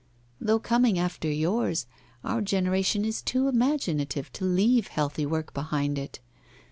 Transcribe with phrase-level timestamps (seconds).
[0.39, 1.85] Though coming after yours,
[2.23, 6.19] our generation is too imaginative to leave healthy work behind it.